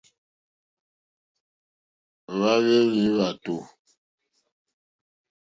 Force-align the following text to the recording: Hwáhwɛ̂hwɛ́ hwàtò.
Hwáhwɛ̂hwɛ́ 2.35 3.01
hwàtò. 3.15 3.55